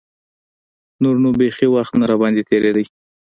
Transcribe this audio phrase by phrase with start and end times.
[1.03, 2.81] نور نو بيخي وخت نه راباندې تېرېده.